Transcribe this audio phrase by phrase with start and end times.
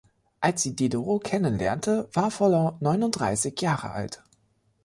[0.39, 4.23] Als sie Diderot kennenlernte, war Volland neununddreißig Jahre alt.